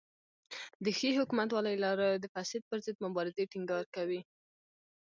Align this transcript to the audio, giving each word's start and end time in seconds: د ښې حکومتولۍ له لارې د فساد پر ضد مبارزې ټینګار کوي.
د 0.83 0.85
ښې 0.97 1.09
حکومتولۍ 1.19 1.75
له 1.77 1.81
لارې 1.85 2.09
د 2.19 2.25
فساد 2.33 2.61
پر 2.69 2.77
ضد 2.85 2.97
مبارزې 3.05 3.43
ټینګار 3.51 3.83
کوي. 3.95 4.21